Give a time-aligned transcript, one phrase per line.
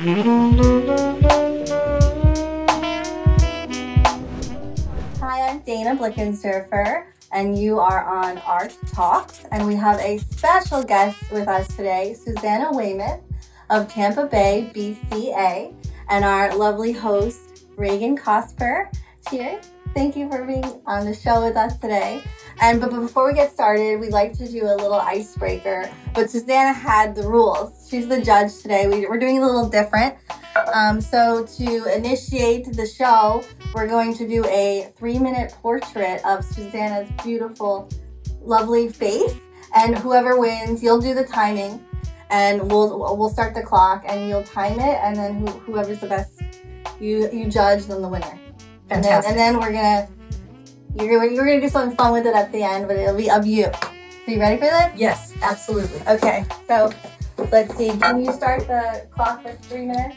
[0.00, 0.06] Hi,
[5.20, 9.44] I'm Dana Blickensderfer, and you are on Art Talks.
[9.50, 13.20] And we have a special guest with us today, Susanna Weymouth
[13.68, 15.74] of Tampa Bay, BCA,
[16.08, 18.90] and our lovely host, Reagan Cosper.
[19.28, 19.66] Cheers.
[19.92, 22.22] Thank you for being on the show with us today.
[22.60, 25.90] And but before we get started, we'd like to do a little icebreaker.
[26.14, 27.88] But Susanna had the rules.
[27.90, 28.86] She's the judge today.
[28.86, 30.14] We, are doing a little different.
[30.72, 33.42] Um, so to initiate the show,
[33.74, 37.88] we're going to do a three-minute portrait of Susanna's beautiful,
[38.40, 39.34] lovely face.
[39.74, 41.84] And whoever wins, you'll do the timing,
[42.30, 46.08] and we'll we'll start the clock, and you'll time it, and then who, whoever's the
[46.08, 46.40] best,
[47.00, 48.38] you you judge them the winner.
[48.90, 50.08] And then, and then we're gonna
[50.94, 53.46] you're you're gonna do something fun with it at the end, but it'll be of
[53.46, 53.66] you.
[53.66, 54.92] Are you ready for this?
[54.96, 56.00] Yes, absolutely.
[56.08, 56.92] Okay, so
[57.52, 57.90] let's see.
[57.98, 60.16] Can you start the clock for three minutes,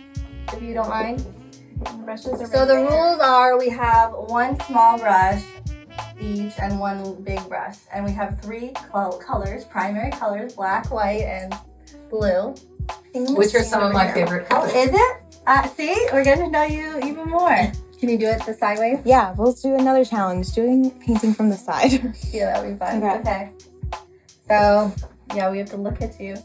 [0.51, 1.25] if you don't mind?
[2.05, 5.43] Brushes are So the rules are: we have one small brush
[6.19, 11.21] each and one big brush, and we have three col- colors, primary colors: black, white,
[11.21, 11.55] and
[12.09, 12.55] blue.
[13.13, 14.73] Which are some of my favorite colors.
[14.73, 15.17] Is it?
[15.45, 17.71] Uh, see, we're getting to know you even more.
[18.03, 18.99] Can you do it the sideways?
[19.05, 20.51] Yeah, we'll do another challenge.
[20.51, 22.13] Doing painting from the side.
[22.33, 23.01] Yeah, that'll be fun.
[23.01, 23.19] Okay.
[23.19, 23.51] Okay.
[24.45, 24.93] So,
[25.33, 26.35] yeah, we have to look at you.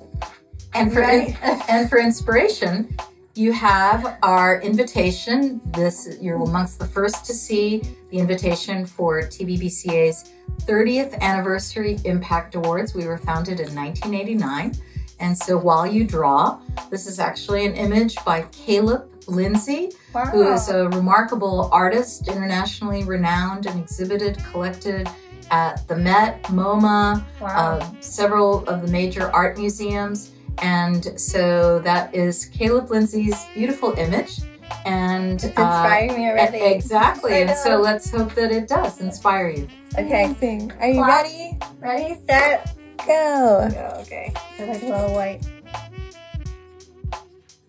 [0.72, 1.36] And for Ready?
[1.68, 2.96] and for inspiration,
[3.34, 5.60] you have our invitation.
[5.72, 12.94] This you're amongst the first to see the invitation for TBBCA's 30th anniversary Impact Awards.
[12.94, 14.74] We were founded in 1989.
[15.18, 20.24] And so while you draw, this is actually an image by Kalup Linzy, Wow.
[20.26, 25.08] who is a remarkable artist, internationally renowned and exhibited, collected
[25.50, 27.78] at the Met, MoMA, wow.
[27.78, 30.32] uh, several of the major art museums.
[30.60, 34.40] And so that is Kalup Linzy's beautiful image.
[34.84, 36.58] And it's uh, inspiring me already.
[36.58, 37.42] exactly.
[37.42, 39.68] And so let's hope that it does inspire you.
[39.96, 40.24] Okay.
[40.24, 40.72] Amazing.
[40.80, 41.08] Are you Clock.
[41.08, 41.58] ready?
[41.80, 43.68] Ready, set, Go.
[43.72, 43.96] go.
[44.02, 44.32] Okay.
[44.58, 45.40] I like a little white.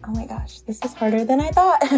[0.07, 1.79] Oh my gosh, this is harder than I thought.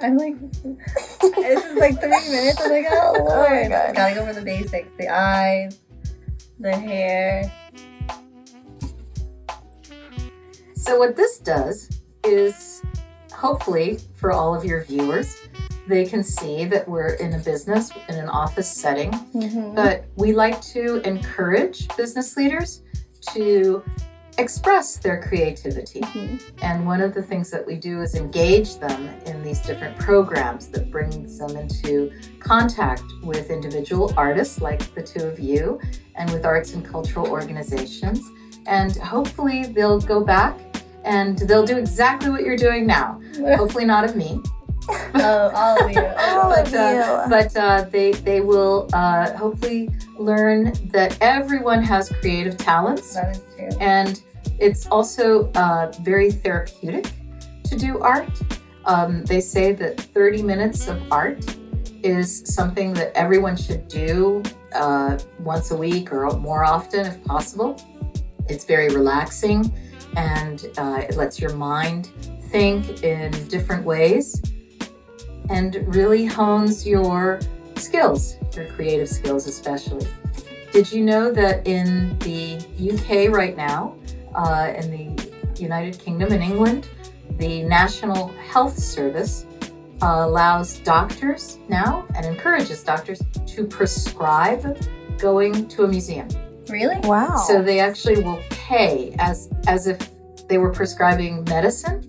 [0.00, 2.60] I'm like, this is like three minutes.
[2.60, 3.62] I'm like, oh lord.
[3.62, 3.94] my God.
[3.96, 5.78] Gotta go for the basics: the eyes,
[6.60, 7.50] the hair.
[10.74, 12.82] So, what this does is
[13.32, 15.36] hopefully for all of your viewers,
[15.88, 19.74] they can see that we're in a business, in an office setting, Mm-hmm.
[19.74, 22.82] but we like to encourage business leaders
[23.34, 23.82] to
[24.38, 26.00] express their creativity.
[26.00, 26.40] Mhm.
[26.62, 30.68] And one of the things that we do is engage them in these different programs
[30.68, 35.80] that brings them into contact with individual artists like the two of you
[36.14, 38.20] and with arts and cultural organizations.
[38.66, 40.58] And hopefully they'll go back
[41.04, 43.20] and they'll do exactly what you're doing now.
[43.56, 44.40] Hopefully not of me,
[45.14, 46.00] oh, all of you.
[46.18, 52.10] All but of uh, but uh, they they will uh, hopefully learn that everyone has
[52.20, 53.68] creative talents, That is true.
[53.80, 54.22] and
[54.58, 57.10] it's also uh, very therapeutic
[57.64, 58.28] to do art.
[58.84, 61.44] Um, they say that 30 minutes of art
[62.02, 64.42] is something that everyone should do
[64.74, 67.80] uh, once a week or more often if possible.
[68.48, 69.72] It's very relaxing
[70.16, 72.10] and uh, it lets your mind
[72.50, 74.40] think in different ways
[75.50, 77.40] and really hones your
[77.76, 80.06] skills, your creative skills especially.
[80.72, 83.96] Did you know that in the UK right now,
[84.34, 86.88] uh, in the United Kingdom and England,
[87.38, 89.46] the National Health Service
[90.02, 94.78] uh, allows doctors now and encourages doctors to prescribe
[95.18, 96.28] going to a museum.
[96.68, 96.98] Really?
[97.04, 97.36] wow.
[97.46, 100.10] So they actually will pay as as if
[100.48, 102.05] they were prescribing medicine.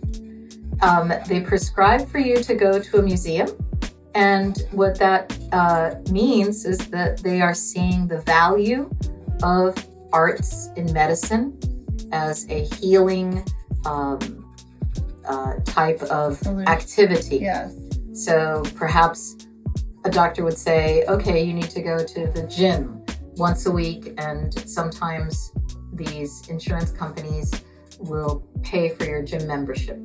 [0.81, 3.49] Um, they prescribe for you to go to a museum,
[4.13, 8.89] and what that uh, means is that they are seeing the value
[9.43, 9.75] of
[10.13, 11.59] arts in medicine
[12.11, 13.43] as a healing
[13.85, 14.45] um,
[15.25, 16.67] uh, type of Solution.
[16.67, 17.37] activity.
[17.37, 17.75] Yes.
[18.13, 19.35] So perhaps
[20.05, 23.03] a doctor would say, okay, you need to go to the gym
[23.35, 25.51] once a week, and sometimes
[25.93, 27.51] these insurance companies
[27.99, 29.99] will pay for your gym membership.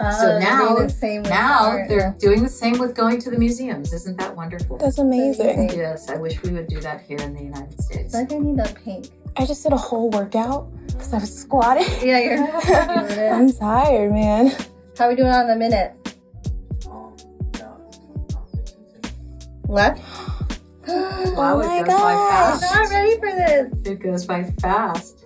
[0.00, 1.88] Uh, So now- the same Now art.
[1.88, 3.92] they're doing the same with going to the museums.
[3.92, 4.76] Isn't that wonderful?
[4.78, 5.70] That's amazing.
[5.70, 8.14] Yes, I wish we would do that here in the United States.
[8.14, 9.10] I think I need a pink.
[9.36, 11.86] I just did a whole workout because I was squatting.
[12.02, 13.30] Yeah, you're.
[13.34, 14.52] I'm tired, man.
[14.98, 15.92] How are we doing on the minute?
[19.68, 20.00] Left?
[20.86, 22.62] Wow, oh it my goes by gosh.
[22.70, 23.90] I'm not ready for this.
[23.92, 25.23] It goes by fast.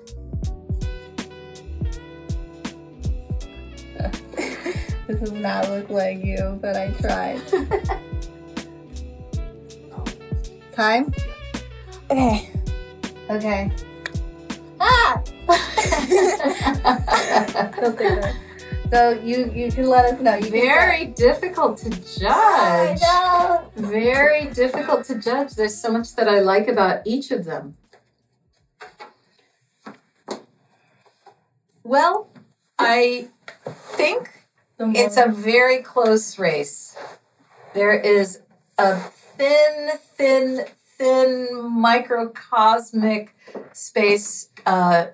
[5.08, 7.40] This does not look like you, but I tried.
[10.72, 11.14] Time?
[12.10, 12.50] Okay.
[13.30, 13.72] Okay.
[14.78, 15.22] Ah!
[18.90, 20.34] so you you can let us know.
[20.34, 22.28] You Very difficult to judge.
[22.28, 23.70] I know.
[23.76, 25.54] Very difficult to judge.
[25.54, 27.78] There's so much that I like about each of them.
[31.82, 32.28] Well,
[32.78, 33.28] I
[33.64, 34.37] think
[34.78, 36.96] it's a very close race.
[37.74, 38.40] There is
[38.78, 40.64] a thin, thin,
[40.96, 43.34] thin microcosmic
[43.72, 45.06] space uh,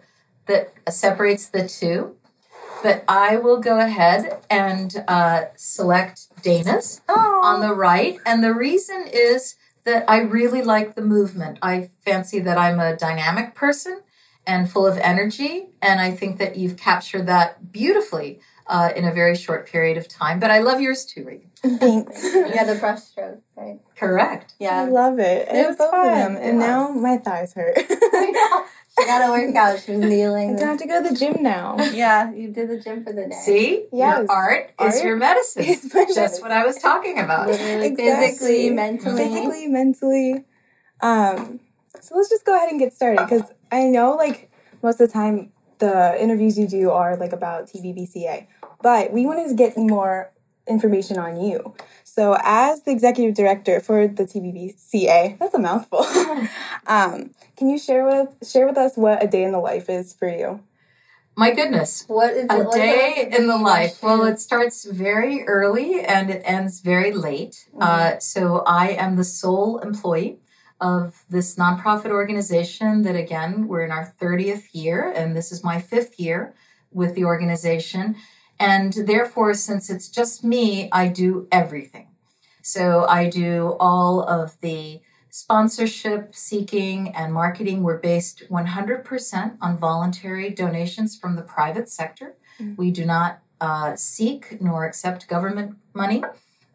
[0.46, 2.16] that separates the two.
[2.82, 7.40] But I will go ahead and uh, select Dana's oh.
[7.43, 8.19] on the right.
[8.26, 11.58] And the reason is that I really like the movement.
[11.62, 14.00] I fancy that I'm a dynamic person
[14.46, 15.70] and full of energy.
[15.81, 20.08] And I think that you've captured that beautifully uh, in a very short period of
[20.08, 20.40] time.
[20.40, 21.50] But I love yours too, Regan.
[21.78, 22.22] Thanks.
[22.34, 23.78] yeah, the brush stroke, right?
[23.96, 24.55] Correct.
[24.58, 24.81] Yeah.
[24.82, 25.49] I love it.
[25.49, 26.37] It And was both fun, of them.
[26.37, 26.66] And yeah.
[26.66, 27.76] now my thighs hurt.
[27.90, 28.64] I know.
[28.99, 29.81] She got to work out.
[29.81, 30.56] She was I kneeling.
[30.56, 31.76] don't have to go to the gym now.
[31.93, 33.37] Yeah, you did the gym for the day.
[33.44, 33.87] See?
[33.93, 34.19] Yes.
[34.20, 35.64] Your art, is your medicine.
[35.64, 36.43] is my Just medicine.
[36.43, 37.49] what I was talking about.
[37.49, 38.20] Literally, Exactly.
[38.26, 39.16] physically, mentally.
[39.25, 40.44] Physically, mentally.
[41.00, 41.61] Um,
[42.00, 44.50] so let's just go ahead and get started because I know like
[44.82, 45.50] most of the time
[45.85, 48.47] the interviews you do are like about TBBCA,
[48.83, 50.33] but we wanted to get more
[50.67, 51.75] information on you.
[52.05, 56.01] So as the executive director for the TBBCA, that's a mouthful.
[56.87, 60.15] um, can you share with share with us what a day in the life is
[60.15, 60.61] for you?
[61.37, 62.05] My goodness.
[62.07, 62.73] What is A it?
[62.73, 64.03] Day like in the life.
[64.03, 67.67] Well, it starts very early and it ends very late.
[67.75, 67.83] Mm-hmm.
[67.83, 70.39] Uh, so I am the sole employee
[70.85, 75.81] of this nonprofit organization that, again, we're in our 30th year, and this is my
[75.81, 76.55] fifth year
[76.93, 78.17] with the organization.
[78.61, 82.09] And therefore, since it's just me, I do everything.
[82.63, 85.01] So I do all of the
[85.31, 87.83] sponsorship, seeking, and marketing.
[87.83, 92.37] We're based 100% on voluntary donations from the private sector.
[92.61, 92.77] Mm.
[92.77, 96.23] We do not uh, seek nor accept government money.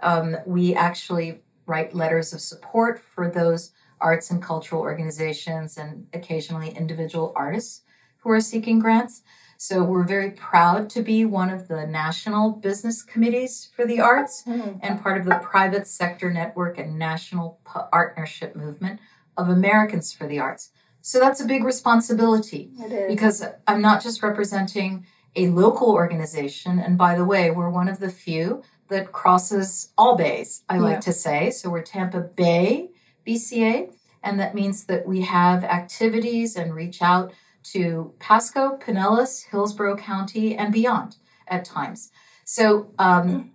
[0.01, 6.69] Um, we actually write letters of support for those arts and cultural organizations and occasionally
[6.69, 7.81] individual artists
[8.19, 9.21] who are seeking grants.
[9.57, 14.43] So we're very proud to be one of the national business committees for the arts
[14.47, 14.79] Mm.
[14.81, 18.99] and part of the private sector network and national partnership movement
[19.37, 20.69] of Americans for the Arts.
[21.01, 23.07] So that's a big responsibility It is.
[23.13, 25.05] because I'm not just representing
[25.35, 26.79] a local organization.
[26.79, 31.01] And by the way, we're one of the few that crosses all bays, I like
[31.01, 31.51] to say.
[31.51, 32.89] So we're Tampa Bay
[33.25, 33.93] BCA,
[34.23, 37.33] and that means that we have activities and reach out
[37.63, 41.17] to Pasco, Pinellas, Hillsborough County, and beyond
[41.47, 42.11] at times.
[42.45, 43.51] So um,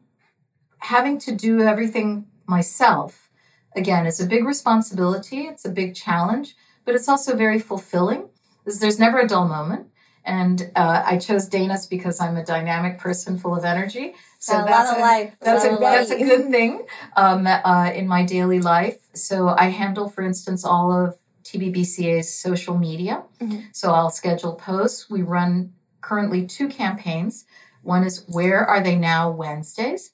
[0.78, 3.30] having to do everything myself,
[3.74, 5.42] again, is a big responsibility.
[5.42, 8.28] It's a big challenge, but it's also very fulfilling.
[8.64, 9.88] There's never a dull moment.
[10.24, 14.14] And uh, I chose Dana's because I'm a dynamic person full of energy.
[14.38, 15.34] So a that's a- life.
[15.40, 16.86] that's a of that's a good thing
[17.16, 18.98] um, uh, in my daily life.
[19.14, 23.22] So I handle, for instance, all of TBBCA's social media.
[23.40, 23.64] Mhm.
[23.72, 25.10] So I'll schedule posts.
[25.10, 27.44] We run currently two campaigns.
[27.82, 30.12] One is Where Are They Now Wednesdays.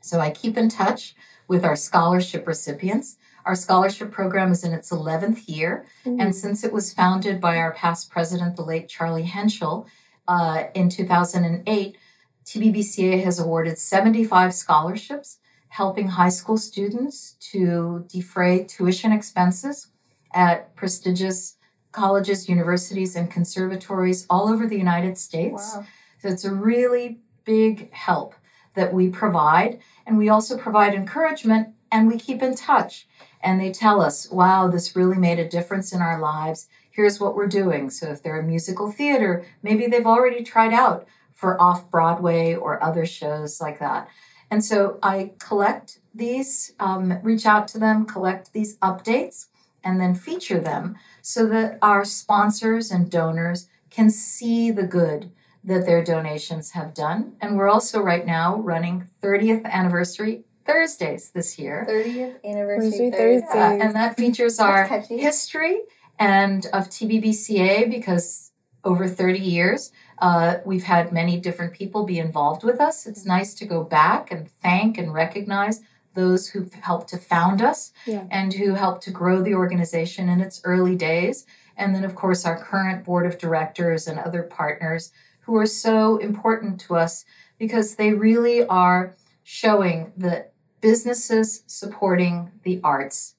[0.00, 1.14] So I keep in touch
[1.48, 3.16] with our scholarship recipients.
[3.46, 5.86] Our scholarship program is in its 11th year.
[6.04, 9.86] And since it was founded by our past president, the late Charlie Henschel,
[10.26, 11.96] uh, in 2008,
[12.44, 15.38] TBBCA has awarded 75 scholarships,
[15.68, 19.88] helping high school students to defray tuition expenses
[20.34, 21.56] at prestigious
[21.92, 25.74] colleges, universities, and conservatories all over the United States.
[25.76, 25.86] Wow.
[26.20, 28.34] So it's a really big help
[28.74, 29.78] that we provide.
[30.04, 33.06] And we also provide encouragement and we keep in touch.
[33.42, 36.68] And they tell us, wow, this really made a difference in our lives.
[36.90, 37.90] Here's what we're doing.
[37.90, 42.82] So if they're a musical theater, maybe they've already tried out for off Broadway or
[42.82, 44.08] other shows like that.
[44.50, 49.46] And so I collect these, um, reach out to them, collect these updates,
[49.84, 55.30] and then feature them so that our sponsors and donors can see the good
[55.62, 57.32] that their donations have done.
[57.40, 61.86] And we're also right now running 30th anniversary Thursdays this year.
[61.88, 63.46] 30th anniversary Thursday, Thursday.
[63.46, 63.58] Thursday.
[63.58, 65.80] Uh, and that features our history
[66.18, 68.52] and of TBBCA because
[68.84, 73.06] over 30 years, uh, we've had many different people be involved with us.
[73.06, 75.80] It's nice to go back and thank and recognize
[76.14, 78.24] those who've helped to found us Yeah.
[78.30, 81.44] and who helped to grow the organization in its early days.
[81.76, 86.16] And then, of course, our current board of directors and other partners who are so
[86.16, 87.24] important to us
[87.58, 90.52] because they really are showing that
[90.86, 93.34] businesses supporting the arts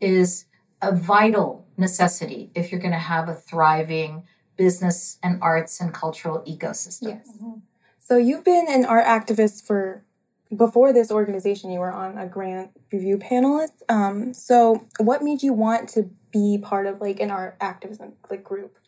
[0.00, 0.44] is
[0.80, 4.22] a vital necessity if you're going to have a thriving
[4.56, 7.18] business and arts and cultural ecosystem.
[7.18, 7.28] Yes.
[7.98, 10.04] So you've been an art activist for
[10.56, 11.72] before this organization.
[11.72, 13.72] You were on a grant review panelist.
[13.88, 18.44] Um, so what made you want to be part of like an art activism like
[18.44, 18.78] group?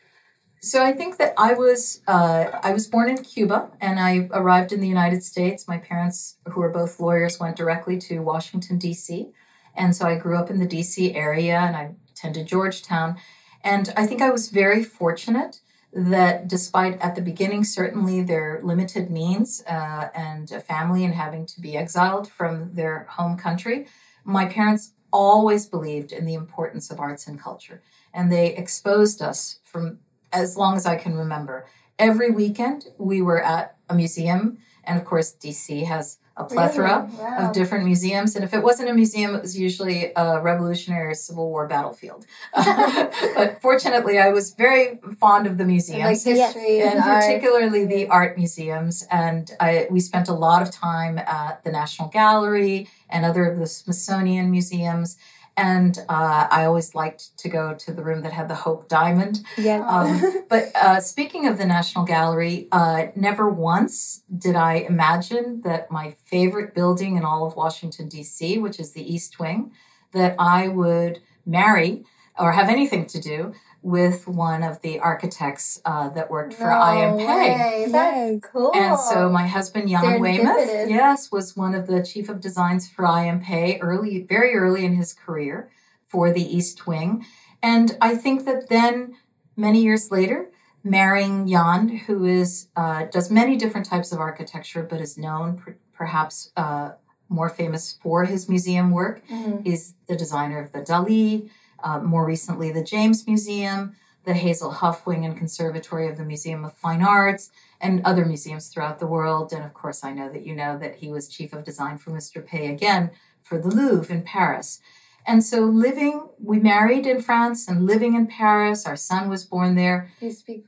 [0.65, 4.73] So I think that I was uh, I was born in Cuba and I arrived
[4.73, 5.69] in the United States.
[5.69, 9.31] My parents, who are both lawyers, went directly to Washington D.C.
[9.77, 13.17] And so I grew up in the DC area and I attended Georgetown.
[13.63, 15.61] And I think I was very fortunate
[15.93, 21.45] that despite at the beginning, certainly their limited means uh, and a family and having
[21.45, 23.87] to be exiled from their home country,
[24.25, 27.83] my parents always believed in the importance of arts and culture.
[28.15, 29.99] And they exposed us from
[30.35, 31.67] as long as I can remember.
[31.99, 34.59] Every weekend, we were at a museum.
[34.85, 37.17] And of course, DC has a plethora Really?
[37.23, 37.47] Wow.
[37.49, 38.35] of different museums.
[38.35, 42.27] And if it wasn't a museum, it was usually a Revolutionary or Civil War battlefield.
[42.55, 46.27] but fortunately, I was very fond of the And, like museums.
[46.27, 47.23] history and and art.
[47.23, 49.07] particularly the art museums.
[49.11, 53.59] And I, we spent a lot of time at the National Gallery and other of
[53.59, 55.17] the Smithsonian museums.
[55.57, 59.41] And uh, I always liked to go to the room that had the Hope Diamond.
[59.57, 59.85] Yes.
[59.87, 65.91] Um, but uh, speaking of the National Gallery, uh, never once did I imagine that
[65.91, 69.71] my favorite building in all of Washington, D.C., which is the East Wing,
[70.13, 72.05] that I would marry
[72.39, 76.71] or have anything to do with one of the architects uh, that worked for No
[76.71, 76.97] I.
[77.03, 77.19] M.
[77.19, 77.27] Pei.
[77.27, 77.87] way.
[77.93, 77.93] That's
[78.33, 78.41] Yes.
[78.51, 78.73] cool.
[78.75, 83.07] And so my husband Jan Weymouth, yes, was one of the chief of designs for
[83.07, 83.29] I.
[83.29, 83.43] M.
[83.43, 85.69] Pei early, very early in his career
[86.09, 87.27] for the East Wing.
[87.63, 89.17] And I think that then
[89.55, 90.49] many years later,
[90.83, 95.77] marrying Jan, who is uh, does many different types of architecture, but is known per-
[95.93, 96.93] perhaps uh,
[97.29, 99.23] more famous for his museum work.
[99.29, 99.63] Mhm.
[99.63, 101.51] He's the designer of the Dali,
[101.85, 106.65] uh, more recently the James Museum, the Hazel Hough Wing and Conservatory of the Museum
[106.65, 107.51] of Fine Arts,
[107.81, 109.53] and other museums throughout the world.
[109.53, 112.11] And of course, I know that you know that he was chief of design for
[112.11, 112.45] Mr.
[112.45, 113.11] Pei again
[113.43, 114.81] for the Louvre in Paris.
[115.27, 118.87] And so, living, we married in France and living in Paris.
[118.87, 120.11] Our son was born there.
[120.21, 120.67] You speak.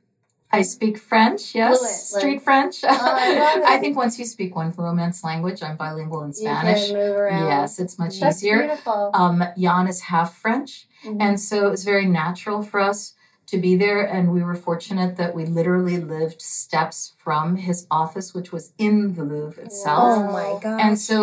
[0.58, 2.76] I speak French, yes, Fluent, street like- French.
[2.84, 3.62] I.
[3.74, 6.88] I think once you speak one Romance language, I'm bilingual in Spanish.
[6.88, 7.48] You can move.
[7.48, 8.58] Yes, it's much That's easier.
[8.64, 9.10] beautiful.
[9.14, 11.18] Um, Jan is half French, Mhm.
[11.20, 13.14] and so it was very natural for us
[13.46, 14.02] to be there.
[14.02, 19.14] And we were fortunate that we literally lived steps from his office, which was in
[19.14, 20.18] the Louvre itself.
[20.18, 20.80] oh my god.
[20.80, 21.18] And so,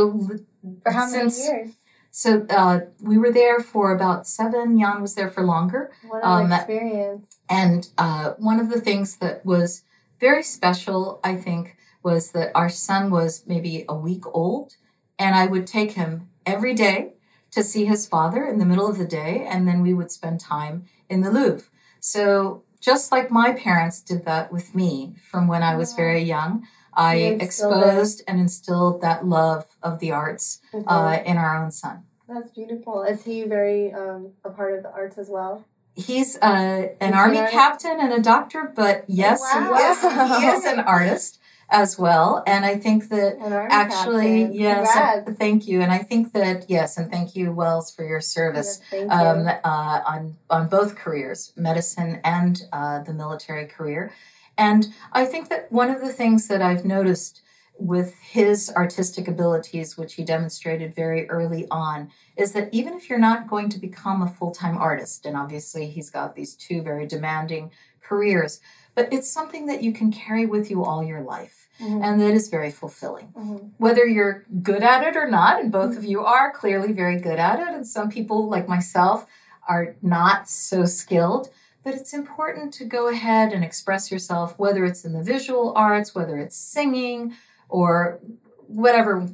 [0.84, 1.70] For how many since- years?
[2.16, 4.80] So uh, we were there for about seven.
[4.80, 5.92] Jan was there for longer.
[6.08, 7.40] What an um, experience.
[7.50, 9.82] And uh, one of the things that was
[10.20, 14.76] very special, I think, was that our son was maybe a week old,
[15.18, 17.14] and I would take him every day
[17.50, 20.40] to see his father in the middle of the day, and then we would spend
[20.40, 21.68] time in the Louvre.
[22.00, 26.68] So, just like my parents did that with me from when I was very young,
[26.96, 27.86] I You instilled it.
[27.88, 32.04] exposed and instilled that love of the arts uh, in our own son.
[32.28, 33.04] That's beautiful.
[33.04, 35.66] Is he very um, a part of the arts as well?
[35.96, 39.76] He's uh, an Is army captain and a doctor, but yes, Wow.
[39.76, 40.02] he, is,
[40.42, 42.44] he is an artist as well.
[42.48, 43.38] And I think that
[43.70, 44.54] actually, captain.
[44.54, 45.38] yes, Congrats.
[45.40, 45.82] thank you.
[45.82, 49.52] And I think that yes, and thank you, Wells, for your service Yes, um, you.
[49.64, 54.12] uh, on on both careers, medicine and uh, the military career.
[54.58, 57.42] And I think that one of the things that I've noticed
[57.80, 63.18] with his artistic abilities, which he demonstrated very early on, is that even if you're
[63.20, 67.08] not going to become a full time artist, and obviously he's got these two very
[67.08, 68.60] demanding careers,
[68.96, 72.04] but it's something that you can carry with you all your life, Mhm.
[72.04, 73.72] and that is very fulfilling Mhm.
[73.78, 77.40] whether you're good at it or not, and both of you are clearly very good
[77.40, 79.26] at it, and some people like myself
[79.68, 81.50] are not so skilled.
[81.84, 86.16] But it's important to go ahead and express yourself, whether it's in the visual arts,
[86.16, 87.34] whether it's singing,
[87.70, 88.20] or
[88.68, 89.28] whatever.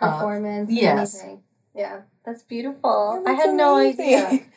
[0.00, 0.70] uh, Performance.
[0.70, 1.20] yes.
[1.20, 1.42] Anything.
[1.74, 3.20] Yeah, that's beautiful.
[3.24, 4.40] Yeah, I that's had no idea.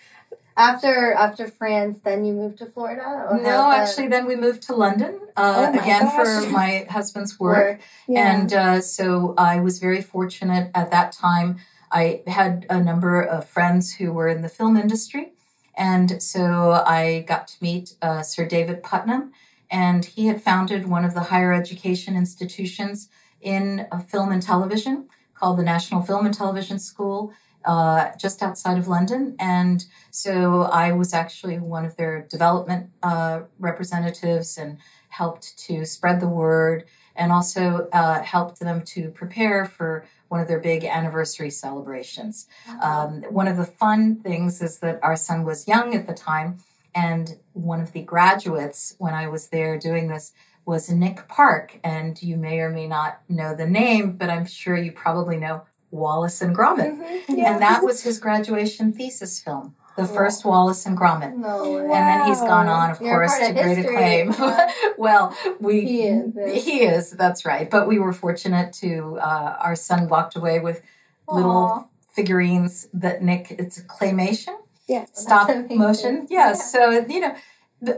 [0.57, 3.27] After after France, then you moved to Florida.
[3.41, 6.13] No, actually, then we moved to London uh, Oh again gosh.
[6.45, 7.57] for my husband's work.
[7.57, 7.81] work?
[8.07, 8.39] yeah.
[8.39, 11.57] And uh, so I was very fortunate at that time.
[11.91, 15.33] I had a number of friends who were in the film industry.
[15.77, 19.31] And so I got to meet uh, Sir David Puttnam,
[19.69, 23.09] and he had founded one of the higher education institutions
[23.41, 27.33] in uh, film and television called the National Film and Television School.
[27.65, 29.35] Uh, just outside of London.
[29.39, 34.77] And so I was actually one of their development uh, representatives and
[35.09, 40.47] helped to spread the word and also uh, helped them to prepare for one of
[40.47, 42.47] their big anniversary celebrations.
[42.81, 46.57] Um, one of the fun things is that our son was young at the time,
[46.93, 50.33] and one of the graduates, when I was there doing this,
[50.65, 51.79] was Nick Park.
[51.83, 55.63] And you may or may not know the name, but I'm sure you probably know
[55.91, 56.97] Wallace and Gromit.
[56.97, 57.53] Mhm, Yeah.
[57.53, 61.35] And that was his graduation thesis film, the first Wallace and Gromit.
[61.35, 61.77] No.
[61.77, 64.35] And then he's gone on, of You're course, part to of great acclaim.
[64.97, 67.11] Well, we He is, he is.
[67.11, 67.69] That's right.
[67.69, 70.81] But we were fortunate to uh, our son walked away with
[71.27, 71.35] Aw.
[71.35, 73.51] little figurines that Nick.
[73.51, 74.55] It's a claymation,
[74.87, 75.09] yes.
[75.13, 76.27] stop motion.
[76.29, 76.71] Yes.
[76.71, 77.35] So you know,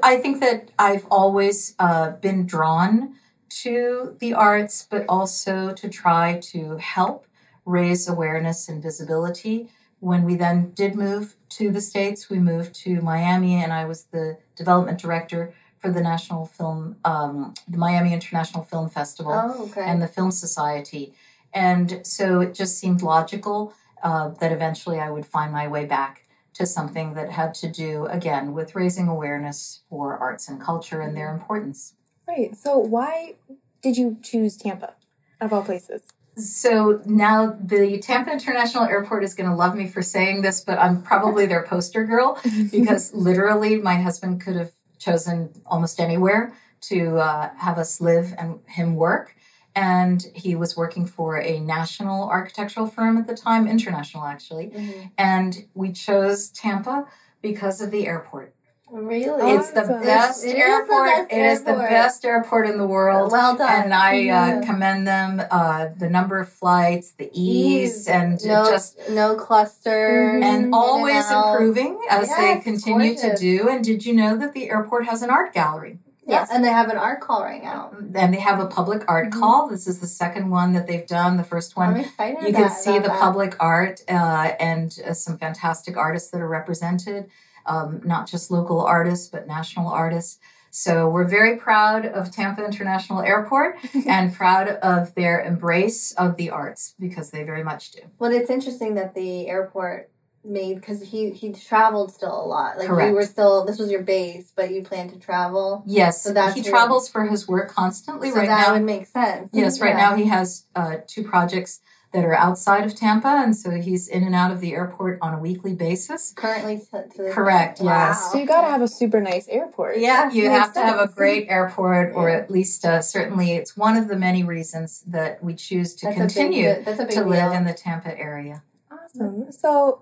[0.03, 3.15] I think that I've always uh, been drawn
[3.61, 7.27] to the arts, but also to try to help
[7.65, 9.69] raise awareness and visibility.
[9.99, 14.05] When we then did move to the States, we moved to Miami, and I was
[14.05, 19.81] the development director for the National Film, um, the Miami International Film Festival Oh, okay.
[19.85, 21.13] and the Film Society.
[21.53, 23.73] And so it just seemed logical
[24.03, 26.23] uh, that eventually I would find my way back
[26.53, 31.15] to something that had to do, again, with raising awareness for arts and culture and
[31.15, 31.93] their importance.
[32.27, 32.55] Right.
[32.57, 33.35] So why
[33.81, 34.95] did you choose Tampa
[35.39, 36.01] of all places?
[36.37, 40.77] So now the Tampa International Airport is going to love me for saying this, but
[40.77, 42.39] I'm probably their poster girl
[42.71, 48.59] because literally my husband could have chosen almost anywhere to uh, have us live and
[48.67, 49.35] him work.
[49.75, 54.67] And he was working for a national architectural firm at the time, international actually.
[54.69, 55.11] Mhm.
[55.17, 57.07] And we chose Tampa
[57.41, 58.53] because of the airport.
[58.89, 59.51] Really?
[59.55, 60.01] It's the Awesome.
[60.01, 61.07] best It is the airport.
[61.07, 63.31] best It is the best airport in the world.
[63.31, 63.83] well done.
[63.83, 68.07] And I uh, commend them, uh, the number of flights, the ease, Ease.
[68.07, 70.41] and no, just no clusters.
[70.43, 71.53] And always out.
[71.55, 73.67] improving as Yes, they continue to do.
[73.69, 75.99] And did you know that the airport has an art gallery?
[76.25, 77.91] Yes, and they have an art call right now.
[78.13, 79.39] And they have a public art Mhm.
[79.39, 79.67] call.
[79.69, 81.37] This is the second one that they've done.
[81.37, 82.41] The first one I'm excited.
[82.41, 83.19] you about- can see the that.
[83.19, 87.29] public art uh, and uh, some fantastic artists that are represented
[87.67, 93.21] um, not just local artists but national artists so we're very proud of tampa international
[93.21, 93.77] airport
[94.07, 98.49] and proud of their embrace of the arts because they very much do Well, it's
[98.49, 100.11] interesting that the airport
[100.43, 102.77] made because he he traveled still a lot.
[102.77, 103.09] Like Correct.
[103.09, 105.83] you were still this was your base, but you plan to travel.
[105.85, 108.83] yes So that's he really- travels for his work constantly so right that now would
[108.83, 109.49] make sense.
[109.51, 110.09] yes right Yeah.
[110.09, 111.81] now he has uh, two projects
[112.13, 115.33] that are outside of tampa and so he's in and out of the airport on
[115.33, 118.07] a weekly basis currently to, to Correct, Wow.
[118.09, 118.31] yes.
[118.31, 119.97] So you got to have a super nice airport.
[119.99, 122.37] Yeah, you makes have to have a great airport, or Yeah.
[122.37, 126.17] at least uh, certainly it's one of the many reasons that we choose to That's
[126.17, 127.27] continue big, that's a big to deal.
[127.29, 128.63] live in the Tampa area.
[128.89, 129.51] Awesome.
[129.51, 130.01] So,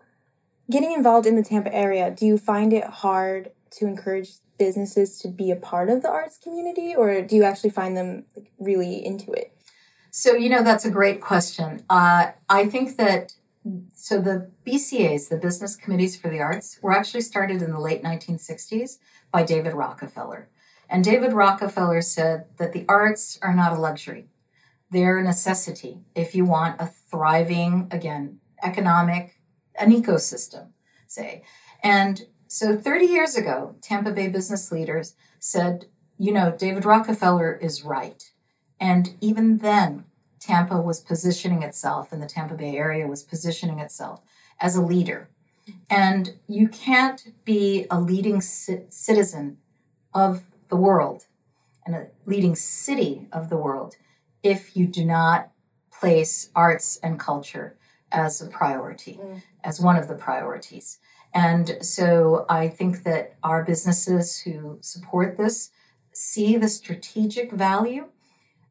[0.69, 5.27] getting involved in the Tampa area, do you find it hard to encourage businesses to
[5.27, 8.25] be a part of the arts community, or do you actually find them
[8.59, 9.51] really into it?
[10.17, 11.83] So, you know, that's a great question.
[11.89, 13.33] Uh, I think that
[13.93, 18.01] so the BCAs, the Business Committees for the Arts, were actually started in the late
[18.01, 18.99] 1960s
[19.29, 20.47] by David Rockefeller.
[20.89, 24.29] And David Rockefeller said that the arts are not a luxury,
[24.89, 29.41] they're a necessity if you want a thriving, again, economic,
[29.77, 30.69] an ecosystem,
[31.07, 31.43] say.
[31.83, 37.83] And so 30 years ago, Tampa Bay business leaders said, you know, David Rockefeller is
[37.83, 38.31] right.
[38.79, 40.05] And even then,
[40.39, 44.21] Tampa was positioning itself, and the Tampa Bay area was positioning itself
[44.59, 45.29] as a leader.
[45.89, 49.57] And you can't be a leading ci- citizen
[50.13, 51.25] of the world
[51.85, 53.95] and a leading city of the world
[54.43, 55.51] if you do not
[55.91, 57.77] place arts and culture
[58.11, 59.41] as a priority, Mm.
[59.63, 60.99] as one of the priorities.
[61.33, 65.71] And so I think that our businesses who support this
[66.13, 68.05] see the strategic value.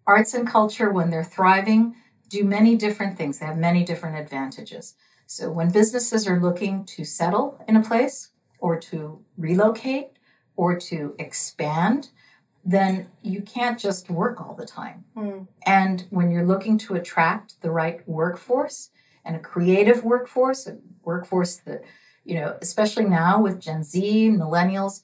[0.07, 1.97] Arts and culture, when they're thriving,
[2.29, 3.39] do many different things.
[3.39, 4.95] They have many different advantages.
[5.27, 10.09] So when businesses are looking to settle in a place or to relocate
[10.57, 12.11] or to expand,
[12.65, 15.05] then you can't just work all the time.
[15.15, 15.43] Hmm.
[15.67, 18.91] And when you're looking to attract the right workforce
[19.25, 21.83] and a creative workforce, a workforce that,
[22.25, 25.03] you know, especially now with Gen Z, millennials,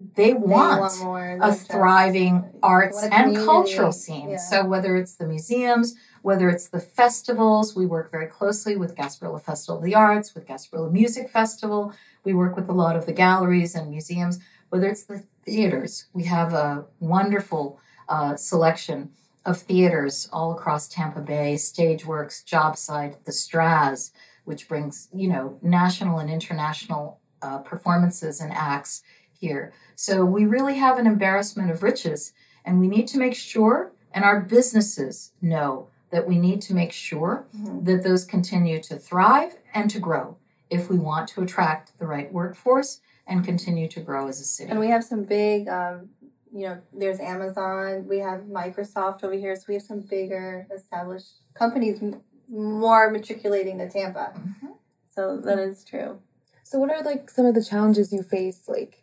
[0.00, 4.30] they They want, want more a thriving arts and cultural scene.
[4.30, 4.36] Yeah.
[4.38, 9.42] So whether it's the museums, whether it's the festivals, we work very closely with Gasparilla
[9.42, 11.92] Festival of the Arts, with Gasparilla Music Festival.
[12.24, 14.38] We work with a lot of the galleries and museums.
[14.70, 19.10] Whether it's the theaters, we have a wonderful uh, selection
[19.44, 24.12] of theaters all across Tampa Bay, Stageworks, Jobsite, the Straz,
[24.44, 29.02] which brings, you know, national and international uh, performances and acts
[29.40, 29.72] here.
[29.96, 32.32] So we really have an embarrassment of riches,
[32.64, 36.90] and we need to make sure And our businesses know that we need to make
[36.90, 37.84] sure Mhm.
[37.84, 40.34] that those continue to thrive and to grow
[40.68, 44.68] if we want to attract the right workforce and continue to grow as a city.
[44.68, 46.10] And we have some big, um,
[46.52, 51.34] you know, there's Amazon, we have Microsoft over here, so we have some bigger established
[51.54, 52.02] companies
[52.48, 54.32] more matriculating to Tampa.
[54.34, 54.74] Mhm.
[55.14, 56.18] So that is true.
[56.64, 58.99] So what are like some of the challenges you face like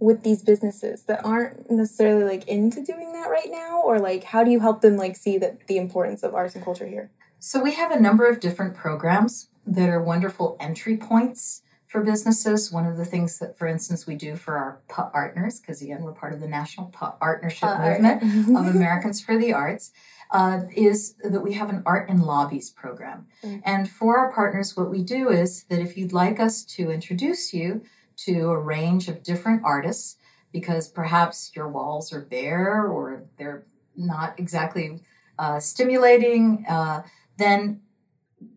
[0.00, 4.42] with these businesses that aren't necessarily like into doing that right now or like how
[4.42, 7.10] do you help them like see that the importance of arts and culture here?
[7.38, 12.72] So we have a number of different programs that are wonderful entry points for businesses.
[12.72, 16.12] One of the things that, for instance, we do for our partners, because again, we're
[16.12, 17.78] part of the National Partnership Uh.
[17.78, 18.22] Movement
[18.56, 19.90] of Americans for the Arts,
[20.30, 23.26] uh, is that we have an art and lobbies program.
[23.42, 23.62] Mm.
[23.64, 27.52] And for our partners, what we do is that if you'd like us to introduce
[27.52, 27.82] you
[28.24, 30.16] to a range of different artists,
[30.52, 33.64] because perhaps your walls are bare or they're
[33.96, 35.00] not exactly
[35.38, 37.02] uh, stimulating, uh,
[37.38, 37.80] then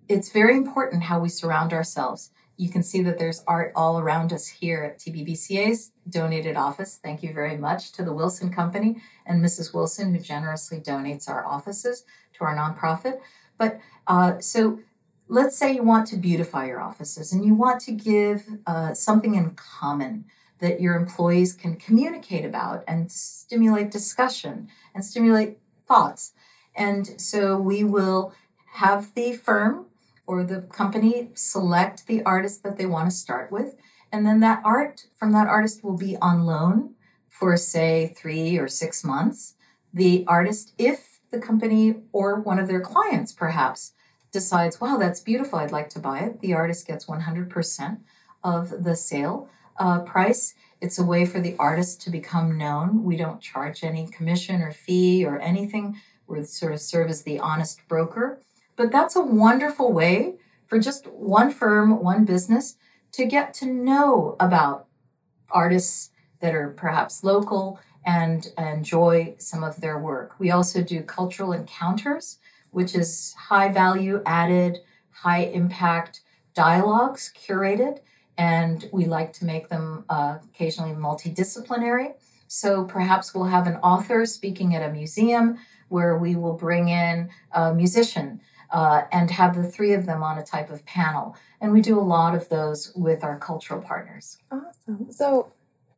[0.07, 2.31] it's very important how we surround ourselves.
[2.57, 6.99] You can see that there's art all around us here at TBBCA's donated office.
[7.01, 9.73] Thank you very much to the Wilson Company and Mrs.
[9.73, 13.19] Wilson, who generously donates our offices to our nonprofit.
[13.57, 14.79] But uh, so
[15.33, 19.33] let's say you want to beautify your offices and you want to give uh, something
[19.33, 20.25] in common
[20.59, 26.33] that your employees can communicate about and stimulate discussion and stimulate thoughts.
[26.75, 28.31] And so we will
[28.73, 29.87] have the firm
[30.27, 33.75] or the company select the artist that they want to start with.
[34.11, 36.93] And then that art from that artist will be on loan
[37.27, 39.55] for, say, three or six months.
[39.91, 43.93] The artist, if the company or one of their clients perhaps
[44.33, 47.99] decides, wow, that's beautiful, I'd like to buy it, the artist gets 100%
[48.43, 50.55] of the sale uh, price.
[50.81, 53.03] It's a way for the artist to become known.
[53.03, 56.01] We don't charge any commission or fee or anything.
[56.27, 58.41] We sort of serve as the honest broker.
[58.75, 60.35] But that's a wonderful way
[60.67, 62.75] for just one firm, one business
[63.13, 64.87] to get to know about
[65.51, 66.09] artists
[66.41, 70.35] that are perhaps local and enjoy some of their work.
[70.39, 72.39] We also do cultural encounters,
[72.73, 74.79] which is high value added,
[75.11, 76.21] high impact
[76.53, 77.99] dialogues curated,
[78.37, 82.13] and we like to make them uh, occasionally multidisciplinary.
[82.47, 85.57] So perhaps we'll have an author speaking at a museum
[85.89, 90.37] where we will bring in a musician uh, and have the three of them on
[90.37, 91.35] a type of panel.
[91.61, 94.37] And we do a lot of those with our cultural partners.
[94.51, 95.11] Awesome.
[95.11, 95.51] So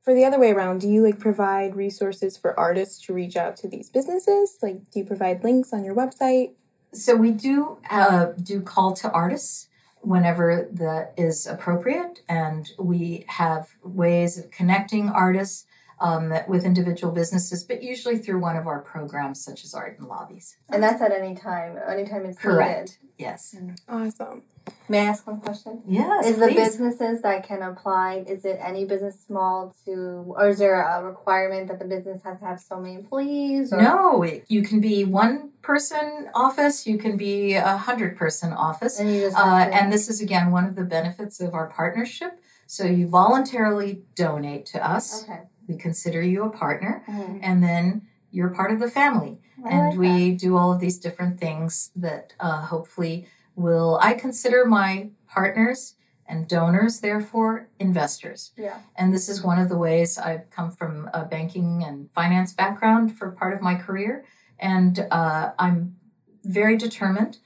[0.04, 3.56] for the other way around, do you like provide resources for artists to reach out
[3.58, 4.58] to these businesses?
[4.62, 6.52] Like do you provide links on your website?
[6.96, 9.68] So we do uh, do call to artists
[10.02, 15.66] whenever that is appropriate, and we have ways of connecting artists
[16.00, 20.08] um, with individual businesses, but usually through one of our programs, such as Art and
[20.08, 20.58] Lobbies.
[20.70, 23.00] And that's at any time, anytime it's Correct.
[23.18, 23.30] Needed.
[23.32, 23.56] Yes.
[23.88, 24.44] Awesome.
[24.90, 25.82] May I ask one question?
[25.88, 26.26] Yes.
[26.26, 29.92] Is the businesses that can apply, is it any business small to,
[30.28, 33.72] or is there a requirement that the business has to have so many employees?
[33.72, 33.82] Or?
[33.82, 39.00] No, it- you can be one person office, you can be a hundred person office.
[39.00, 42.40] And you just Uh, and this is again one of the benefits of our partnership.
[42.68, 45.24] So you voluntarily donate to us.
[45.24, 45.42] Okay.
[45.68, 47.40] We consider you a partner, Mhm.
[47.42, 49.40] and then you're part of the family.
[49.64, 54.00] I and like we do all of these different things that uh, hopefully will.
[54.02, 55.96] I consider my partners
[56.28, 58.52] and donors, therefore, investors.
[58.58, 58.80] Yeah.
[58.96, 63.16] And this is one of the ways I've come from a banking and finance background
[63.16, 64.26] for part of my career.
[64.60, 65.98] And uh, I'm
[66.44, 67.38] very determined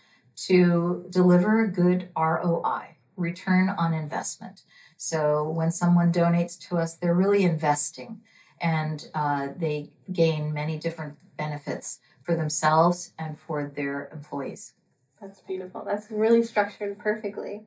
[0.47, 4.63] to deliver a good ROI, return on investment.
[4.95, 8.21] So when someone donates to us, they're really investing
[8.61, 14.73] and uh, they gain many different benefits for themselves and for their employees.
[15.19, 15.83] That's beautiful.
[15.83, 17.63] That's really structured perfectly.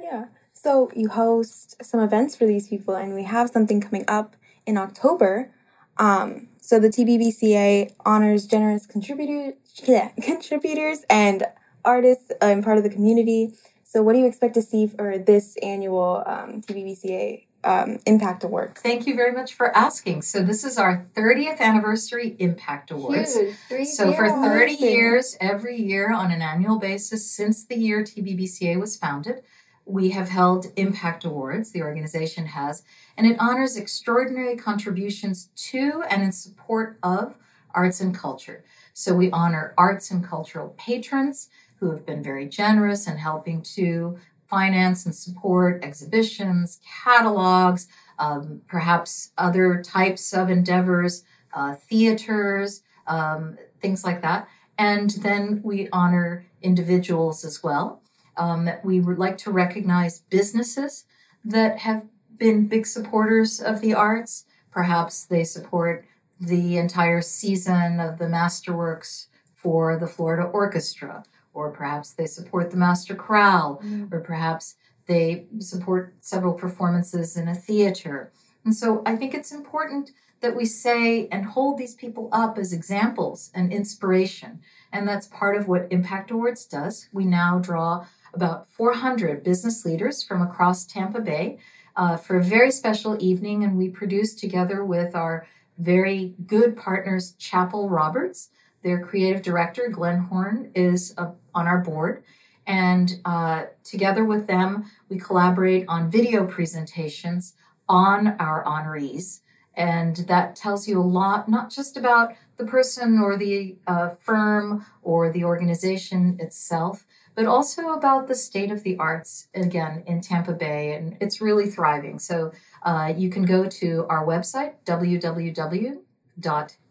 [0.00, 0.26] Yeah.
[0.52, 4.78] So you host some events for these people, and we have something coming up in
[4.78, 5.52] October.
[5.98, 11.44] Um, so the TBBCA honors generous contributors, yeah, contributors and
[11.84, 13.52] artists and part of the community.
[13.84, 18.80] So what do you expect to see for this annual um, TBBCA um, Impact Awards?
[18.80, 20.22] Thank you very much for asking.
[20.22, 23.36] So this is our 30th anniversary Impact Awards.
[23.36, 23.56] Huge.
[23.68, 24.88] Three So for 30 Amazing.
[24.88, 29.42] years, every year on an annual basis since the year TBBCA was founded,
[29.84, 32.84] we have held Impact Awards, the organization has,
[33.16, 37.36] and it honors extraordinary contributions to and in support of
[37.74, 38.64] arts and culture.
[38.94, 44.18] So we honor arts and cultural patrons who have been very generous in helping to
[44.48, 54.04] finance and support exhibitions, catalogs, um, perhaps other types of endeavors, uh, theaters, um, things
[54.04, 54.48] like that.
[54.78, 58.02] And then we honor individuals as well.
[58.36, 61.04] Um, we would like to recognize businesses
[61.44, 62.04] that have
[62.36, 64.44] been big supporters of the arts.
[64.70, 66.04] Perhaps they support
[66.38, 71.24] the entire season of the Masterworks for the Florida Orchestra,
[71.56, 74.12] or perhaps they support the Master Chorale, Mm.
[74.12, 78.30] or perhaps they support several performances in a theater.
[78.64, 82.72] And so I think it's important that we say and hold these people up as
[82.72, 84.60] examples and inspiration.
[84.92, 87.08] And that's part of what Impact Awards does.
[87.12, 91.58] We now draw about 400 business leaders from across Tampa Bay
[91.96, 95.46] uh, for a very special evening, and we produce together with our
[95.78, 98.50] very good partners, Chappell Roberts.
[98.86, 102.22] Their creative director, Glenn Horn, is uh, on our board.
[102.68, 107.54] And uh, together with them, we collaborate on video presentations
[107.88, 109.40] on our honorees.
[109.74, 114.86] And that tells you a lot, not just about the person or the uh, firm
[115.02, 120.52] or the organization itself, but also about the state of the arts, again, in Tampa
[120.52, 120.94] Bay.
[120.94, 122.20] And it's really thriving.
[122.20, 122.52] So
[122.84, 124.74] uh, you can go to our website,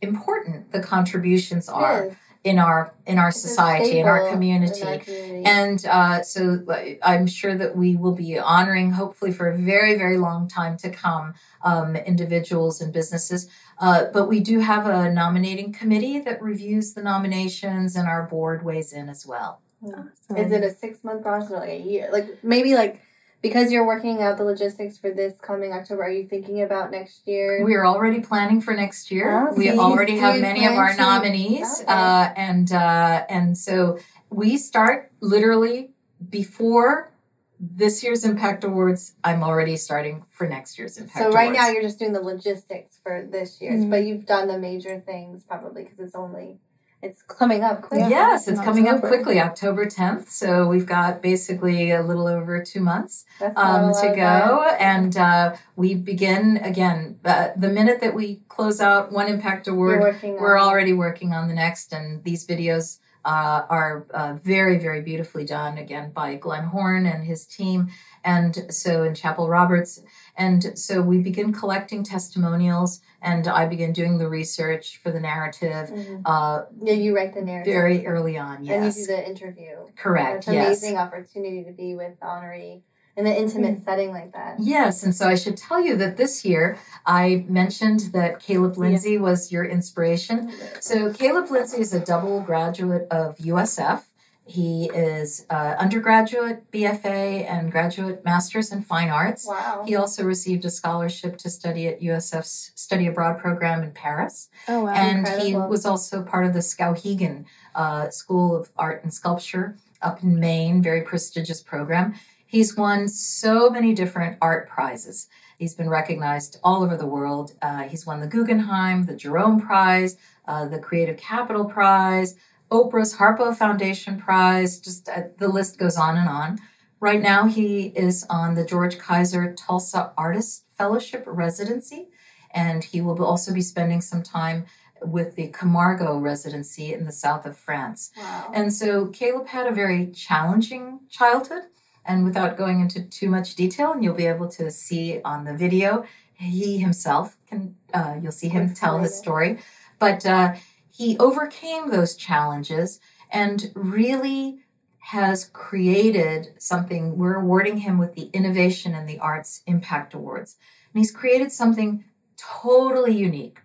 [0.02, 2.17] important the contributions are Yes.
[2.47, 4.81] In our in our It's society in our community.
[4.81, 5.43] in our community.
[5.45, 9.97] And uh, so uh, I'm sure that we will be honoring, hopefully, for a very,
[9.97, 11.33] very long time to come,
[11.63, 13.49] um, individuals and businesses.
[13.79, 18.63] Uh, but we do have a nominating committee that reviews the nominations, and our board
[18.63, 19.62] weighs in as well.
[19.83, 20.38] Awesome.
[20.38, 22.10] Is it a six month process or like a year?
[22.12, 23.01] Like maybe like
[23.41, 27.28] because you're working out the logistics for this coming October, are you thinking about next
[27.28, 27.63] year?
[27.63, 29.50] We are already planning for next year.
[29.50, 31.91] Oh, we so already so have many of our to- nominees, Okay.
[31.91, 35.91] uh, and uh, and so we start literally
[36.30, 37.12] before
[37.60, 39.15] this year's Impact Awards.
[39.23, 41.36] I'm already starting for next year's Impact so Awards.
[41.36, 43.89] right now you're just doing the logistics for this year's, Mhm.
[43.89, 46.60] but you've done the major things probably because it's only
[47.01, 47.99] it's coming up quick.
[47.99, 48.10] Yeah.
[48.10, 50.29] Yes, it's in coming up quickly, October 10th.
[50.29, 54.65] So we've got basically a little over two months That's not a um, to go.
[54.65, 54.77] time.
[54.79, 60.19] And uh, we begin again uh, the minute that we close out one Impact Award,
[60.23, 61.93] we're on already working on the next.
[61.93, 67.25] And these videos uh, are uh, very, very beautifully done again by Glenn Horn and
[67.25, 67.89] his team.
[68.27, 70.01] And so in Chappell Roberts.
[70.35, 75.89] And so we begin collecting testimonials, and I begin doing the research for the narrative
[75.89, 76.21] Mhm.
[76.25, 77.73] uh, Yeah, you write the narrative.
[77.73, 78.57] very early on.
[78.57, 78.97] And Yes.
[78.99, 79.75] you do the interview.
[79.95, 80.39] Correct.
[80.39, 80.65] It's an yes.
[80.67, 82.81] amazing opportunity to be with honoree
[83.15, 84.57] in an intimate setting like that.
[84.59, 89.17] Yes, and so I should tell you that this year I mentioned that Kalup Linzy
[89.17, 90.51] was your inspiration.
[90.81, 94.03] So Kalup Linzy is a double graduate of USF.
[94.47, 99.45] He is uh, undergraduate BFA and graduate Masters in Fine Arts.
[99.45, 99.83] Wow.
[99.86, 104.49] He also received a scholarship to study at USF's study abroad program in Paris.
[104.69, 104.93] Oh wow.
[104.93, 110.23] and he was also part of the Skowhegan uh, School of Art and Sculpture up
[110.23, 112.15] in Maine, very prestigious program.
[112.45, 115.27] He's won so many different art prizes.
[115.57, 117.53] He's been recognized all over the world.
[117.62, 120.15] Uh, he's won the Guggenheim, the Jerome Prize,
[120.47, 122.36] uh, the Creative Capital Prize,
[122.69, 124.80] Oprah's Harpo Foundation Prize.
[124.80, 126.60] Just uh, the list goes on and on.
[126.99, 132.08] Right now, he is on the George Kaiser Tulsa Artist Fellowship Residency,
[132.51, 134.65] and he will also be spending some time
[135.01, 138.12] with the Camargo residency in the south of France.
[138.17, 138.51] wow.
[138.53, 141.63] And so Kalup had a very challenging childhood.
[142.03, 145.53] And without going into too much detail, and you'll be able to see on the
[145.53, 149.60] video, he himself can, uh, you'll see him tell his story.
[149.99, 150.56] But uh,
[150.97, 154.62] he overcame those challenges and really
[154.97, 157.19] has created something.
[157.19, 160.57] We're awarding him with the Innovation in the Arts Impact Awards.
[160.91, 162.03] And he's created something
[162.36, 163.60] totally unique.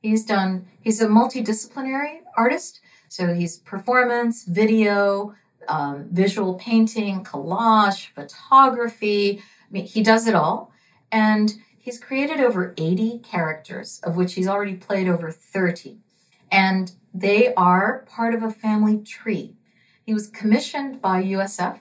[0.00, 2.80] He's done, he's a multidisciplinary artist.
[3.10, 5.34] So he's performance, video,
[5.68, 9.42] um, visual painting, collage, photography.
[9.42, 10.72] I mean, he does it all.
[11.12, 15.98] And he's created over 80 characters, of which he's already played over 30.
[16.50, 19.56] And they are part of a family tree.
[20.04, 21.80] He was commissioned by USF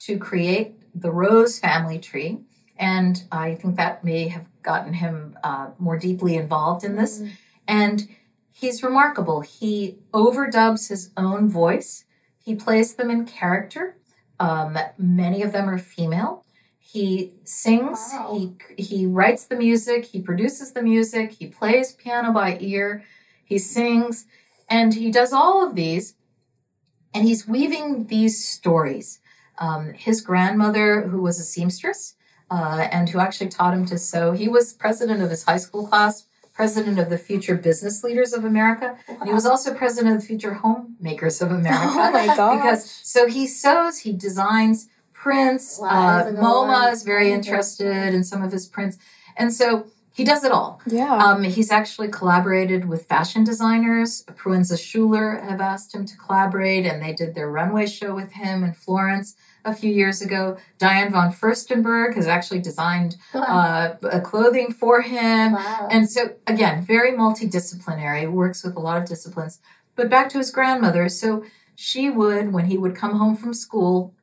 [0.00, 2.40] to create the Rose family tree.
[2.78, 7.18] And I think that may have gotten him uh, more deeply involved in this.
[7.18, 7.28] Mm-hmm.
[7.68, 8.08] And
[8.52, 9.40] he's remarkable.
[9.40, 12.04] He overdubs his own voice,
[12.38, 13.96] he plays them in character.
[14.38, 16.44] Um, many of them are female.
[16.78, 18.52] He sings, Wow.
[18.76, 23.02] he, he writes the music, he produces the music, he plays piano by ear,
[23.46, 24.26] he sings,
[24.68, 26.14] and he does all of these.
[27.14, 29.20] And he's weaving these stories.
[29.58, 32.14] Um, his grandmother, who was a seamstress,
[32.50, 34.32] uh, and who actually taught him to sew.
[34.32, 38.44] He was president of his high school class, president of the Future Business Leaders of
[38.44, 41.92] America, and he was also president of the Future Homemakers of America.
[41.96, 42.58] Oh my gosh.
[42.58, 45.78] Because so he sews, he designs prints.
[45.80, 48.98] Wow, uh, that's a good MoMA is very interested in some of his prints,
[49.36, 50.80] and so he does it all.
[50.86, 51.14] yeah.
[51.14, 54.24] Um, he's actually collaborated with fashion designers.
[54.28, 58.64] Proenza Schouler have asked him to collaborate, and they did their runway show with him
[58.64, 60.56] in Florence a few years ago.
[60.78, 65.52] Diane von Furstenberg has actually designed uh, a clothing for him.
[65.52, 65.88] wow.
[65.90, 69.60] And so, again, very multidisciplinary, works with a lot of disciplines.
[69.96, 71.10] But back to his grandmother.
[71.10, 74.14] So she would, when he would come home from school,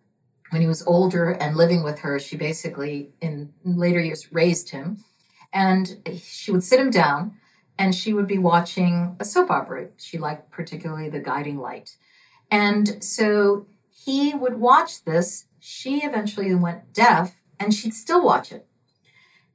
[0.50, 5.04] when he was older and living with her, she basically, in later years, raised him.
[5.54, 7.36] And she would sit him down
[7.78, 9.90] and she would be watching a soap opera.
[9.98, 11.96] She liked particularly The Guiding Light.
[12.50, 15.46] And so he would watch this.
[15.60, 18.66] She eventually went deaf and she'd still watch it.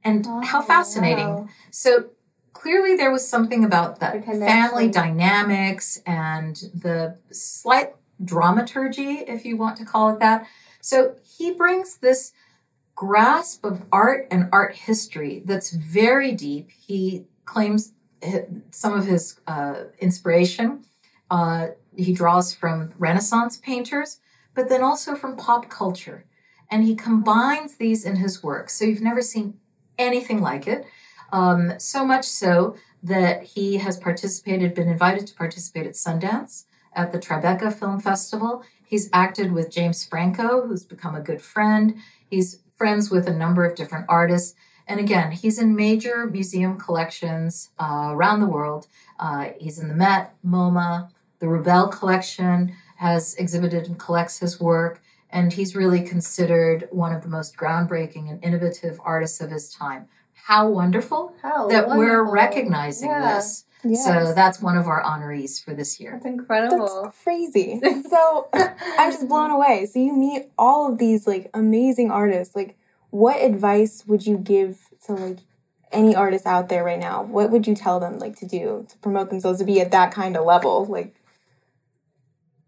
[0.03, 1.27] And oh, how Oh, fascinating.
[1.27, 1.47] wow.
[1.71, 2.11] So
[2.53, 9.57] clearly there was something about that The family dynamics and the slight dramaturgy, if you
[9.57, 10.47] want to call it that.
[10.81, 12.31] So he brings this
[12.99, 16.69] grasp of art and art history that's very deep.
[16.69, 17.93] He claims
[18.71, 20.83] some of his uh, inspiration.
[21.31, 24.19] Uh, he draws from Renaissance painters,
[24.53, 26.25] but then also from pop culture.
[26.69, 28.69] And he combines these in his work.
[28.69, 29.53] So you've never seen
[29.97, 30.85] anything like it.
[31.31, 37.13] Um, so much so that he has participated, been invited to participate at Sundance, at
[37.13, 38.61] the Tribeca Film Festival.
[38.85, 41.95] He's acted with James Franco, who's become a good friend.
[42.29, 44.55] He's friends with a number of different artists.
[44.87, 48.87] And again, he's in major museum collections uh, around the world.
[49.19, 55.01] Uh, he's in the Met, MoMA, the Rubell collection has exhibited and collects his work.
[55.29, 60.07] And he's really considered one of the most groundbreaking and innovative artists of his time.
[60.45, 63.35] How wonderful How that we're recognizing Yeah.
[63.35, 63.65] this.
[63.83, 64.05] yes.
[64.05, 66.11] So that's one of our honorees for this year.
[66.13, 67.03] That's incredible.
[67.03, 67.79] That's crazy.
[68.09, 69.85] So I'm just blown away.
[69.85, 72.55] So you meet all of these like amazing artists.
[72.55, 72.77] Like,
[73.11, 75.37] what advice would you give to like
[75.91, 77.23] any artist out there right now?
[77.23, 80.11] What would you tell them like to do to promote themselves to be at that
[80.11, 80.85] kind of level?
[80.85, 81.15] Like,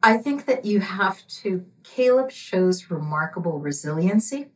[0.04, 4.48] I think that you have to, Kalup shows remarkable resiliency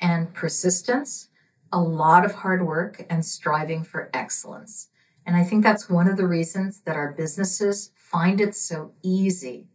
[0.00, 1.27] and persistence,
[1.72, 4.88] a lot of hard work and striving for excellence.
[5.26, 9.68] And I think that's one of the reasons that our businesses find it so easy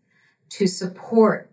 [0.50, 1.52] to support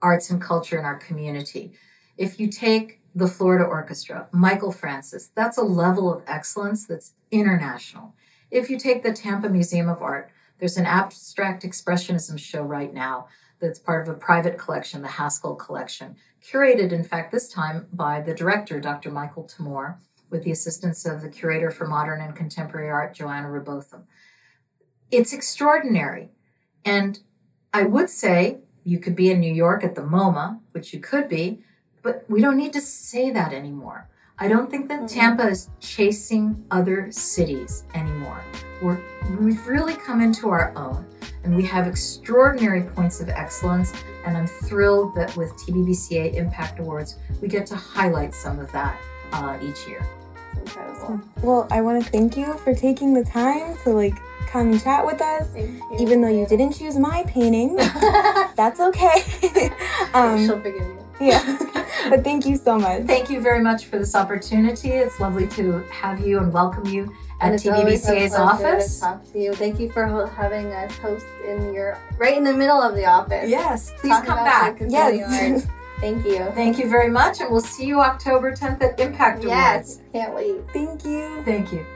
[0.00, 1.72] arts and culture in our community.
[2.16, 8.14] If you take the Florida Orchestra, Michael Francis, that's a level of excellence that's international.
[8.50, 13.26] If you take the Tampa Museum of Art, there's an abstract expressionism show right now
[13.62, 18.20] that's part of a private collection, the Haskell Collection, curated, in fact, this time by
[18.20, 19.10] the director, Dr.
[19.10, 19.98] Michael Tomor,
[20.30, 24.02] with the assistance of the curator for modern and contemporary art, Joanna Robotham.
[25.10, 26.30] It's extraordinary.
[26.84, 27.20] And
[27.72, 31.28] I would say you could be in New York at the MoMA, which you could
[31.28, 31.62] be,
[32.02, 34.08] but we don't need to say that anymore.
[34.38, 35.08] I don't think that Mhm.
[35.08, 38.40] Tampa is chasing other cities anymore.
[38.82, 38.98] We're,
[39.38, 41.06] we've really come into our own
[41.44, 43.92] and we have extraordinary points of excellence.
[44.24, 48.96] And I'm thrilled that with TBBCA Impact Awards, we get to highlight some of that
[49.32, 50.06] uh, each year.
[50.56, 51.20] incredible.
[51.42, 54.14] well, I want to thank you for taking the time to like
[54.46, 55.48] come chat with us.
[55.52, 55.96] Thank you.
[55.98, 57.74] Even though you didn't choose my painting,
[58.56, 59.24] that's okay.
[60.14, 60.98] um, She'll forgive you.
[61.20, 61.56] yeah,
[62.10, 63.04] but thank you so much.
[63.04, 64.90] Thank you very much for this opportunity.
[64.90, 69.00] It's lovely to have you and welcome you And at it's always a TBBCA's office.
[69.00, 69.54] Talk to you.
[69.54, 73.04] Thank you for ho- having us host in your right in the middle of the
[73.04, 73.48] office.
[73.50, 74.76] Yes, please Talk come back.
[74.80, 75.66] Yes.
[76.00, 76.50] Thank you.
[76.52, 79.48] Thank you very much, and we'll see you October 10th at Impact Awards.
[79.48, 80.56] Yes, can't wait.
[80.72, 81.42] Thank you.
[81.44, 81.86] Thank you.